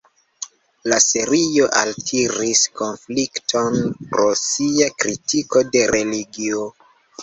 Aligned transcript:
La 0.91 0.97
serio 1.03 1.67
altiris 1.81 2.63
konflikton 2.81 3.81
pro 4.09 4.29
sia 4.45 4.93
kritiko 5.01 5.67
de 5.75 5.89
religio. 5.97 6.71